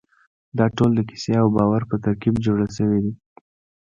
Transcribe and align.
دا 0.57 0.65
ټول 0.75 0.89
د 0.95 0.99
کیسې 1.09 1.33
او 1.41 1.47
باور 1.55 1.81
په 1.89 1.95
ترکیب 2.05 2.35
جوړ 2.45 2.57
شوي 2.77 2.99
دي. 3.05 3.13